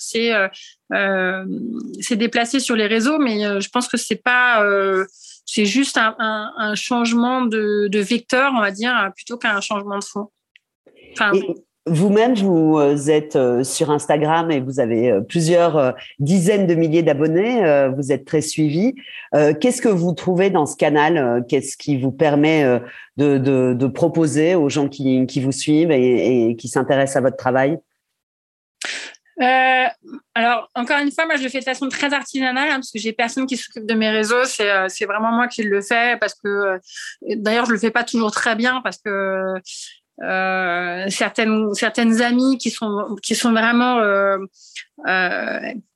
[2.01, 4.65] c'est déplacé sur les réseaux, mais je pense que c'est pas
[5.45, 10.29] c'est juste un, changement de, vecteur, on va dire, plutôt qu'un changement de fond.
[11.87, 17.03] Vous-même, vous euh, êtes euh, sur Instagram et vous avez euh, plusieurs dizaines de milliers
[17.03, 17.61] d'abonnés.
[17.95, 18.95] Vous êtes très suivi.
[19.33, 22.81] Qu'est-ce que vous trouvez dans ce canal Qu'est-ce qui vous permet
[23.17, 27.77] de, proposer aux gens qui, vous suivent et qui s'intéressent à votre travail?
[29.41, 29.85] Euh,
[30.33, 32.99] alors, encore une fois, moi, je le fais de façon très artisanale, hein, parce que
[32.99, 34.45] j'ai personne qui s'occupe de mes réseaux.
[34.45, 36.77] C'est, euh, c'est vraiment moi qui le fais, parce que, euh,
[37.35, 39.53] d'ailleurs, je le fais pas toujours très bien, parce que
[40.23, 44.37] euh, certaines certaines amies qui sont qui sont vraiment euh,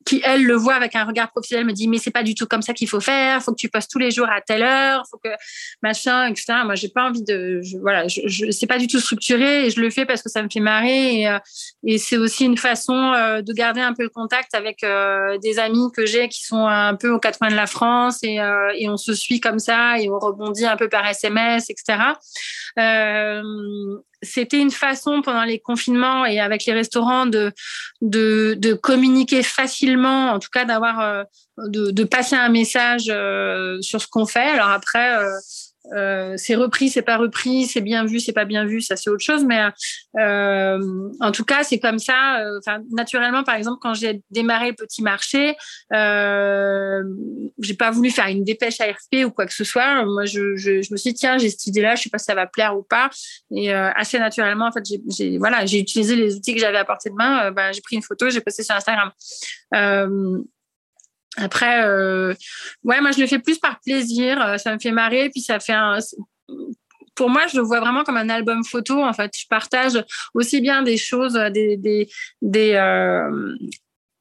[0.06, 2.48] qui elle le voit avec un regard professionnel me dit mais c'est pas du tout
[2.48, 5.04] comme ça qu'il faut faire faut que tu postes tous les jours à telle heure
[5.12, 5.30] faut que
[5.84, 9.66] machin etc moi j'ai pas envie de voilà je, je c'est pas du tout structuré
[9.66, 11.38] et je le fais parce que ça me fait marrer et, euh,
[11.86, 15.60] et c'est aussi une façon euh, de garder un peu le contact avec euh, des
[15.60, 18.40] amis que j'ai qui sont un peu aux quatre coins de la France et,
[18.78, 22.14] et on se suit comme ça et on rebondit un peu par SMS etc
[24.22, 27.54] c'était une façon pendant les confinements et avec les restaurants de,
[28.02, 31.24] de, communiquer facilement, en tout cas d'avoir, euh,
[31.58, 34.50] de, de, passer un message euh, sur ce qu'on fait.
[34.50, 35.18] Alors après,
[35.96, 38.96] euh, euh, c'est repris, c'est pas repris, c'est bien vu, c'est pas bien vu, ça
[38.96, 39.46] c'est autre chose.
[39.46, 39.70] Mais
[40.20, 42.40] euh, en tout cas, c'est comme ça.
[42.42, 45.56] Euh, enfin, naturellement, par exemple, quand j'ai démarré le petit marché,
[45.94, 47.04] euh,
[47.60, 50.06] j'ai pas voulu faire une dépêche ARP ou quoi que ce soit.
[50.06, 52.26] Moi, je, je, je me suis dit tiens, j'ai cette idée-là, je sais pas si
[52.26, 53.10] ça va plaire ou pas.
[53.56, 56.86] Et euh, assez naturellement, en fait, j'ai voilà, j'ai utilisé les outils que j'avais à
[56.86, 57.52] portée de main.
[57.52, 59.12] bah, j'ai pris une photo, j'ai posté sur Instagram.
[61.40, 62.34] Après, euh,
[62.84, 65.60] ouais, moi je le fais plus par plaisir, euh, ça me fait marrer, puis ça
[65.60, 66.00] fait un.
[67.16, 69.04] Pour moi, je le vois vraiment comme un album photo.
[69.04, 72.10] En fait, je partage aussi bien des choses, des des
[72.42, 73.56] des, euh,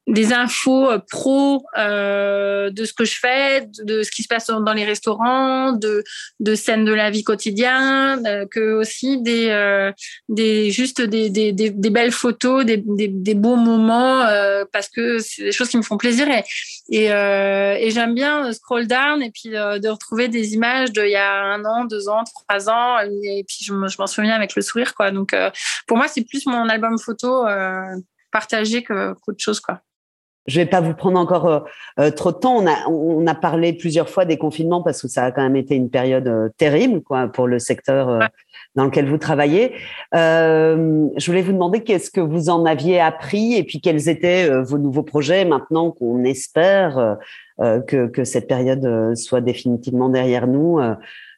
[0.09, 4.47] des infos euh, pro euh, de ce que je fais, de, ce qui se passe
[4.47, 6.03] dans les restaurants, de,
[6.39, 9.91] de scènes de la vie quotidienne, euh, que aussi des, euh,
[10.27, 14.89] des juste des, des, des, des, belles photos, des, des, des beaux moments, euh, parce
[14.89, 16.43] que c'est des choses qui me font plaisir et,
[16.91, 21.39] et, et j'aime bien scroll down et puis de retrouver des images d'il y a
[21.39, 25.11] un an, deux ans, trois ans et puis je, m'en souviens avec le sourire quoi.
[25.11, 25.35] Donc
[25.87, 27.45] pour moi c'est plus mon album photo
[28.31, 29.81] partagé que qu'autre chose quoi.
[30.49, 31.59] Je vais pas vous prendre encore euh,
[31.99, 32.57] euh, trop de temps.
[32.57, 35.55] On a, on a parlé plusieurs fois des confinements parce que ça a quand même
[35.55, 38.29] été une période euh, terrible quoi, pour le secteur
[38.75, 39.73] dans lequel vous travaillez.
[40.13, 44.77] je voulais vous demander qu'est-ce que vous en aviez appris et puis quels étaient vos
[44.77, 47.17] nouveaux projets maintenant qu'on espère
[47.59, 50.79] que, que, cette période soit définitivement derrière nous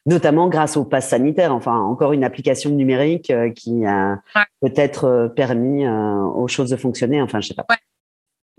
[0.04, 1.54] notamment grâce au pass sanitaire.
[1.54, 4.18] Enfin, encore une application numérique qui a
[4.60, 7.20] peut-être permis aux choses de fonctionner.
[7.22, 7.66] Enfin, je sais pas.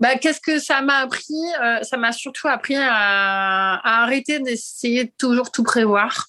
[0.00, 5.04] Bah, qu'est-ce que ça m'a appris euh, Ça m'a surtout appris à, à arrêter d'essayer
[5.04, 6.26] de toujours tout prévoir.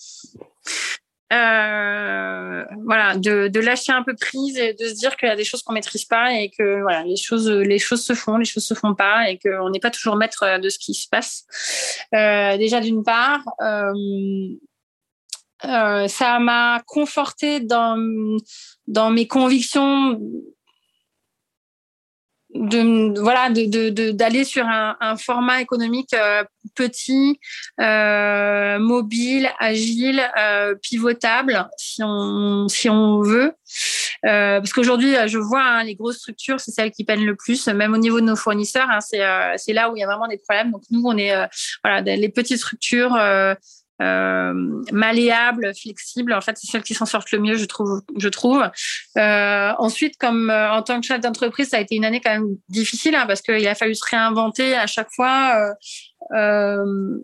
[1.33, 5.35] Euh, voilà, de, de, lâcher un peu prise et de se dire qu'il y a
[5.35, 8.45] des choses qu'on maîtrise pas et que voilà, les choses, les choses se font, les
[8.45, 11.45] choses se font pas et qu'on n'est pas toujours maître de ce qui se passe.
[12.13, 13.93] Euh, déjà d'une part, euh,
[15.65, 17.97] euh ça m'a conforté dans
[18.85, 20.19] dans mes convictions
[22.55, 27.39] de voilà de d'aller sur un, un, format économique euh, petit
[27.81, 33.53] euh, mobile agile euh, pivotable si on si on veut.
[34.25, 37.67] Euh, parce qu'aujourd'hui je vois hein, les grosses structures c'est celles qui peinent le plus.
[37.67, 39.21] Même au niveau de nos fournisseurs hein, c'est
[39.57, 40.71] c'est là où il y a vraiment des problèmes.
[40.71, 41.33] Donc nous on est
[41.83, 43.17] voilà les petites structures
[44.01, 44.53] euh,
[44.91, 46.33] malléable, flexible.
[46.33, 48.01] En fait, c'est celle qui s'en sortent le mieux, je trouve.
[48.17, 48.63] Je trouve.
[49.17, 52.31] Euh, ensuite, comme euh, en tant que chef d'entreprise, ça a été une année quand
[52.31, 55.55] même difficile hein, parce qu'il a fallu se réinventer à chaque fois.
[55.59, 55.73] Euh,
[56.35, 57.17] euh,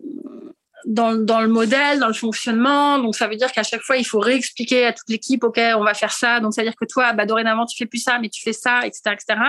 [0.84, 2.98] dans, dans, le modèle, dans le fonctionnement.
[2.98, 5.84] Donc, ça veut dire qu'à chaque fois, il faut réexpliquer à toute l'équipe, OK, on
[5.84, 6.40] va faire ça.
[6.40, 8.52] Donc, ça veut dire que toi, bah, dorénavant, tu fais plus ça, mais tu fais
[8.52, 9.40] ça, etc., etc.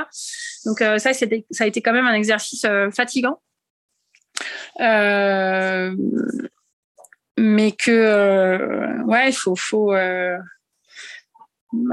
[0.65, 1.25] Donc, euh, ça, ça
[1.63, 3.39] a été quand même un exercice fatigant.
[4.79, 5.95] Euh,
[7.37, 10.37] mais que euh, ouais il faut faut euh...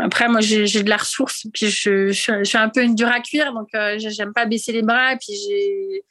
[0.00, 3.20] après moi j'ai de la ressource puis je, je, suis un peu une dure à
[3.20, 6.04] cuire donc euh, j'aime pas baisser les bras puis j'ai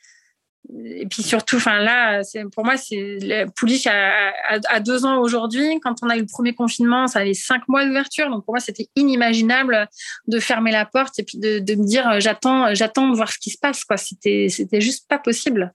[0.75, 3.17] et puis surtout enfin là c'est pour moi c'est
[3.55, 4.31] Pouliche à,
[4.67, 5.79] à, deux ans aujourd'hui.
[5.81, 8.29] Quand on a eu le premier confinement ça avait cinq mois d'ouverture.
[8.29, 9.87] Donc pour moi c'était inimaginable
[10.27, 13.39] de fermer la porte et puis de, de me dire j'attends j'attends de voir ce
[13.39, 13.97] qui se passe quoi.
[13.97, 15.73] C'était c'était juste pas possible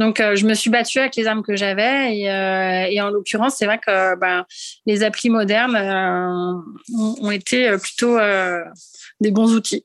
[0.00, 2.16] donc, euh, je me suis battue avec les armes que j'avais.
[2.16, 4.46] Et, euh, et, en l'occurrence, c'est vrai que ben,
[4.86, 8.16] les applis modernes euh, ont, été plutôt
[9.20, 9.84] des bons outils.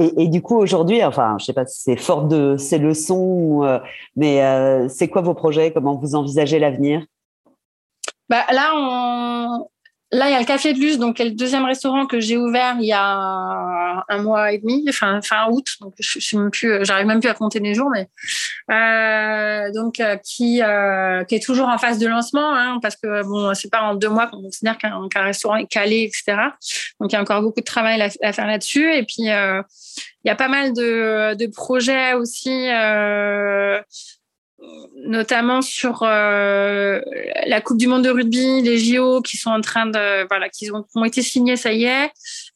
[0.00, 3.80] Et, et, du coup, aujourd'hui, enfin, je sais pas si c'est fort de ces leçons,
[4.16, 5.72] mais c'est quoi vos projets?
[5.72, 7.06] Comment vous envisagez l'avenir?
[8.28, 9.68] Bah, Là, on,
[10.14, 12.76] Là, il y a le Café de Luz, donc le deuxième restaurant que j'ai ouvert
[12.78, 13.00] il y a
[14.08, 15.66] un mois et demi, enfin fin août.
[15.80, 18.08] Donc je, suis même plus, j'arrive même plus à compter les jours, mais
[18.70, 23.22] euh, donc euh, qui euh, qui est toujours en phase de lancement, hein, parce que
[23.22, 26.36] bon, c'est pas en deux mois qu'on considère qu'un restaurant est calé, etc.
[27.00, 28.92] Donc il y a encore beaucoup de travail à, faire là-dessus.
[28.94, 32.68] Et puis il y a pas mal de, de projets aussi
[35.06, 37.00] notamment sur euh,
[37.46, 40.70] la Coupe du Monde de rugby, les JO qui sont en train de voilà, qui
[40.70, 42.10] ont, été signés, ça y est.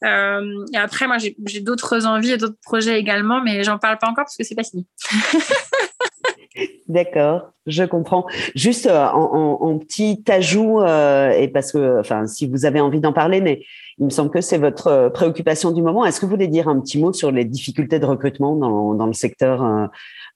[0.05, 4.09] Euh, et après, moi, j'ai d'autres envies et d'autres projets également, mais j'en parle pas
[4.09, 4.85] encore parce que c'est pas signé.
[6.89, 8.27] D'accord, je comprends.
[8.55, 13.41] Juste euh, en, petit ajout, et parce que, enfin, si vous avez envie d'en parler,
[13.41, 13.63] mais
[14.01, 16.05] il me semble que c'est votre préoccupation du moment.
[16.05, 19.07] Est-ce que vous voulez dire un petit mot sur les difficultés de recrutement dans, dans
[19.07, 19.89] le secteur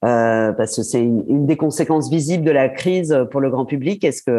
[0.03, 4.03] euh, parce que c'est une, des conséquences visibles de la crise pour le grand public.
[4.03, 4.31] Est-ce que,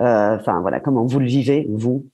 [0.00, 2.06] euh, enfin voilà, comment vous le vivez vous?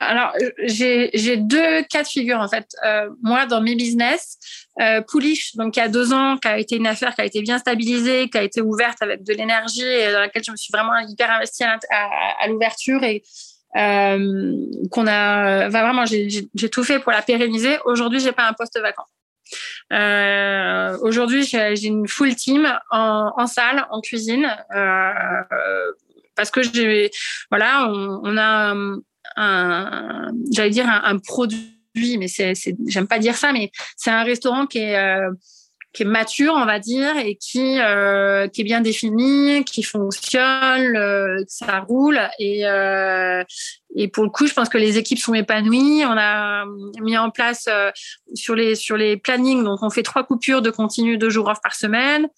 [0.00, 2.68] Alors, j'ai deux cas de figure en fait.
[2.84, 4.38] Euh, moi, dans mes business,
[4.80, 7.24] euh, Pouliche, donc il y a deux ans, qui a été une affaire qui a
[7.24, 10.70] été bien stabilisée, qui a été ouverte avec de l'énergie dans laquelle je me suis
[10.72, 11.78] vraiment hyper investie à,
[12.40, 17.78] à, l'ouverture et euh, qu'on a, vraiment, j'ai tout fait pour la pérenniser.
[17.84, 19.04] Aujourd'hui, j'ai pas un poste vacant.
[19.92, 25.92] Euh, Aujourd'hui, j'ai une full team en, en, salle, en cuisine, euh,
[26.36, 27.10] parce que j'ai,
[27.50, 28.74] voilà, on, on a
[29.36, 31.74] un, j'allais dire un, un produit
[32.18, 32.52] mais c'est,
[32.86, 35.30] j'aime pas dire ça, mais c'est un restaurant qui est euh,
[35.92, 40.96] qui est mature, on va dire, et qui euh, qui est bien défini, qui fonctionne,
[40.96, 42.20] euh, ça roule.
[42.38, 43.42] Et euh,
[43.96, 46.04] et pour le coup, je pense que les équipes sont épanouies.
[46.04, 46.64] On a
[47.00, 47.90] mis en place euh,
[48.34, 51.58] sur les sur les plannings, donc on fait trois coupures de continu deux jours off
[51.62, 52.28] par semaine.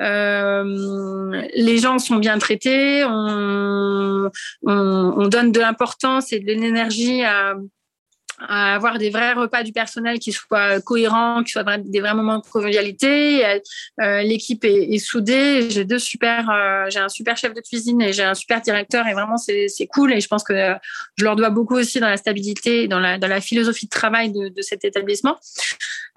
[0.00, 4.30] Euh, les gens sont bien traités, on,
[4.62, 7.54] on, on donne de l'importance et de l'énergie à,
[8.48, 12.38] à avoir des vrais repas du personnel qui soient cohérents, qui soient des vrais moments
[12.38, 13.44] de convivialité.
[14.00, 15.70] Euh, L'équipe est, soudée.
[15.70, 19.06] J'ai deux super, euh, j'ai un super chef de cuisine et j'ai un super directeur
[19.06, 20.12] et vraiment c'est cool.
[20.12, 20.74] Et je pense que
[21.16, 24.32] je leur dois beaucoup aussi dans la stabilité, dans la, dans la philosophie de travail
[24.32, 25.38] de, cet établissement.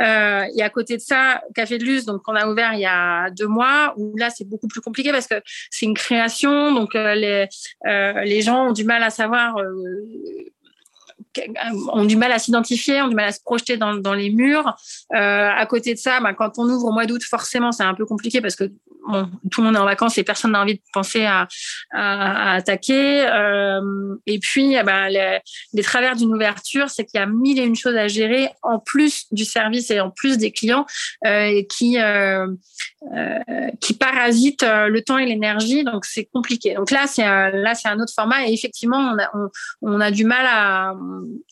[0.02, 2.86] Euh, et à côté de ça, Café de Luz, donc on a ouvert il y
[2.86, 5.36] a deux mois, où là c'est beaucoup plus compliqué parce que
[5.70, 7.46] c'est une création, donc euh,
[7.86, 9.56] euh, les gens ont du mal à savoir
[11.92, 14.76] ont du mal à s'identifier, ont du mal à se projeter dans, les murs.
[15.14, 17.94] Euh, à côté de ça, bah, quand on ouvre au mois d'août, forcément, c'est un
[17.94, 18.72] peu compliqué parce que
[19.08, 21.48] bon, tout le monde est en vacances et personne n'a envie de penser à,
[21.92, 23.26] à, à attaquer.
[23.28, 25.40] Euh, et puis, eh ben, les,
[25.74, 28.80] les, travers d'une ouverture, c'est qu'il y a mille et une choses à gérer en
[28.80, 30.86] plus du service et en plus des clients
[31.26, 32.48] euh, qui euh,
[33.16, 33.40] euh
[33.82, 35.84] qui parasitent euh, le temps et l'énergie.
[35.84, 36.76] Donc, c'est compliqué.
[36.76, 39.50] Donc là, c'est là, c'est un autre format et effectivement, on a,
[39.82, 40.94] on, a du mal à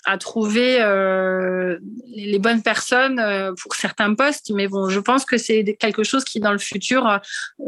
[0.06, 3.22] à trouver euh, les bonnes personnes
[3.62, 4.52] pour certains postes.
[4.54, 7.20] Mais bon, je pense que c'est quelque chose qui, dans le futur,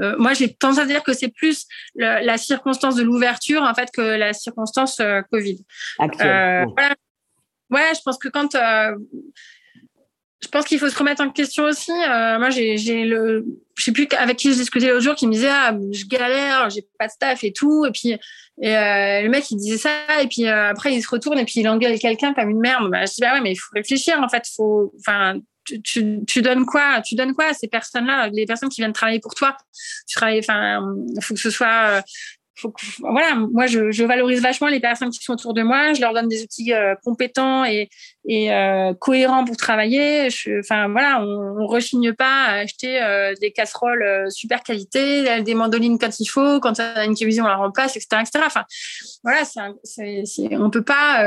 [0.02, 3.90] euh, moi, j'ai tendance à dire que c'est plus la circonstance de l'ouverture en fait
[3.92, 5.64] que la circonstance Covid.
[6.00, 6.68] Actuelle.
[7.70, 8.56] Ouais, je pense que quand
[10.44, 11.92] je pense qu'il faut se remettre en question aussi.
[11.92, 15.26] Euh, moi, j'ai, j'ai le, je sais plus avec qui je discutais l'autre jour, qui
[15.26, 18.18] me disait ah je galère, j'ai pas de staff et tout, et puis
[18.62, 21.46] et euh, le mec il disait ça, et puis euh, après il se retourne et
[21.46, 22.92] puis il engueule quelqu'un comme une merde.
[22.92, 25.40] Bah, je dis bah ouais, mais il faut réfléchir en fait, faut, enfin.
[25.66, 29.34] Tu, donnes quoi Tu donnes quoi à ces personnes-là, les personnes qui viennent travailler pour
[29.36, 29.58] toi?
[30.08, 30.82] Tu travailles, enfin,
[31.22, 32.04] faut que ce soit
[33.00, 35.94] voilà, moi je, valorise vachement les personnes qui sont autour de moi.
[35.94, 37.90] Je leur donne des outils euh, compétents et,
[38.30, 40.28] euh, cohérents pour travailler.
[40.60, 45.56] enfin voilà, on, on, rechigne pas à acheter euh, des casseroles euh, super qualité, des
[45.56, 48.46] mandolines quand il faut, quand on a une cuisine on la remplace, etc., etc.
[48.46, 48.64] Enfin
[49.24, 51.26] voilà, c'est, on peut pas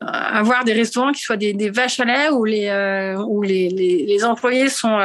[0.00, 4.06] avoir des restaurants qui soient des, des vaches à lait où les où les, les,
[4.06, 4.98] les employés sont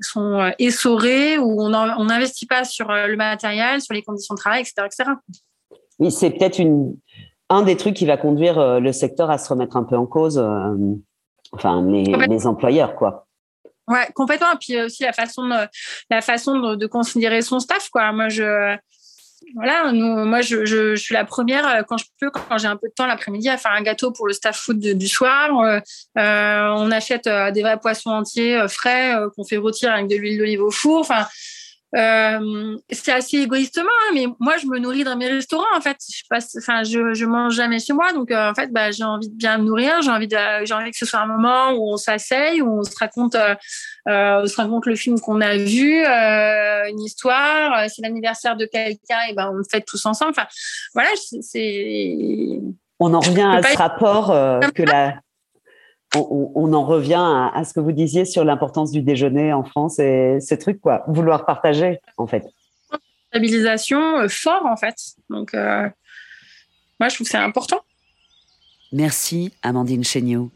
[0.00, 4.40] sont euh, essorés, où on n'investit pas sur euh, le matériel, sur les conditions de
[4.40, 4.86] travail, etc.
[4.86, 5.10] etc.
[5.98, 6.96] Oui, c'est peut-être une,
[7.48, 10.06] un des trucs qui va conduire euh, le secteur à se remettre un peu en
[10.06, 10.38] cause,
[11.52, 13.26] enfin les, les, employeurs, quoi.
[13.88, 14.52] Ouais, complètement.
[14.54, 15.68] Et puis aussi la façon de,
[16.10, 18.12] la façon de, de considérer son staff, quoi.
[18.12, 18.76] Moi, je
[19.54, 22.76] voilà, nous, moi, je, je, suis la première euh, quand je peux, quand j'ai un
[22.76, 25.58] peu de temps l'après-midi, à faire un gâteau pour le staff food du soir.
[25.60, 25.80] Euh,
[26.18, 30.62] euh, on achète des vrais poissons entiers frais qu'on fait rôtir avec de l'huile d'olive
[30.62, 31.00] au four.
[31.00, 31.26] Enfin,
[31.94, 35.64] euh, c'est assez égoïstement, hein, mais moi, je me nourris dans mes restaurants.
[35.76, 38.72] En fait, je passe, enfin, je, je mange jamais chez moi, donc euh, en fait,
[38.72, 40.00] bah, j'ai envie de bien me nourrir.
[40.00, 42.82] J'ai envie de, j'ai envie que ce soit un moment où on s'asseye, où on
[42.82, 43.54] se raconte, euh,
[44.06, 47.90] on se raconte le film qu'on a vu, une histoire.
[47.90, 50.30] C'est l'anniversaire de quelqu'un, et ben on le fait tous ensemble.
[50.30, 50.46] Enfin,
[50.94, 52.58] voilà, c'est.
[53.00, 54.28] On en revient à ce rapport
[54.74, 55.16] que la
[56.14, 60.38] on, en revient à, ce que vous disiez sur l'importance du déjeuner en France et
[60.40, 61.04] ces trucs, quoi.
[61.06, 62.44] Vouloir partager, en fait.
[63.28, 64.94] Stabilisation euh, fort, en fait.
[65.30, 65.88] Donc, euh,
[67.00, 67.80] moi, je trouve que c'est important.
[68.92, 70.50] Merci, Amandine Chéniaud.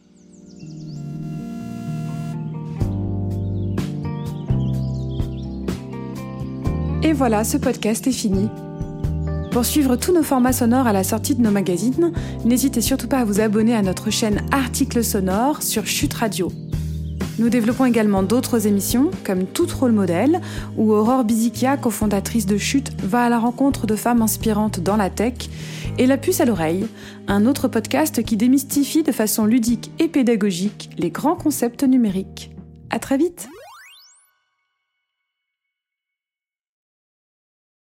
[7.03, 8.51] Et voilà, ce podcast est fini.
[9.57, 12.13] Pour suivre tous nos formats sonores à la sortie de nos magazines,
[12.45, 16.53] n'hésitez surtout pas à vous abonner à notre chaîne Articles sonores sur Chute Radio.
[17.39, 20.43] Nous développons également d'autres émissions, comme Tout Rôle Modèle,
[20.77, 25.09] où Aurore Bizikia, cofondatrice de Chute, va à la rencontre de femmes inspirantes dans la
[25.09, 25.49] tech,
[25.97, 26.87] et La Puce à l'oreille,
[27.27, 32.51] un autre podcast qui démystifie de façon ludique et pédagogique les grands concepts numériques.
[32.91, 33.49] À très vite!